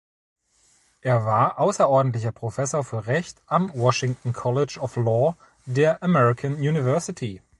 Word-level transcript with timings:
Er 1.01 1.25
war 1.25 1.59
außerordentlicher 1.59 2.31
Professor 2.31 2.83
für 2.83 3.05
Recht 3.05 3.39
am 3.45 3.71
Washington 3.75 4.33
College 4.33 4.79
of 4.81 4.95
Law 4.95 5.37
der 5.67 6.01
American 6.01 6.55
University. 6.55 7.43